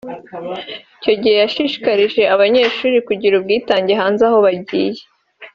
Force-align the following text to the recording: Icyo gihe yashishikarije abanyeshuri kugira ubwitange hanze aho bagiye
Icyo 0.99 1.13
gihe 1.21 1.35
yashishikarije 1.43 2.21
abanyeshuri 2.33 2.97
kugira 3.07 3.33
ubwitange 3.37 3.93
hanze 4.01 4.21
aho 4.27 4.37
bagiye 4.45 5.01